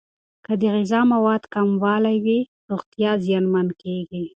که 0.45 0.53
د 0.61 0.63
غذا 0.73 0.99
موادو 1.13 1.49
کموالی 1.53 2.17
وي، 2.25 2.39
روغتیا 2.71 3.11
زیانمن 3.25 3.67
کیږي. 3.81 4.23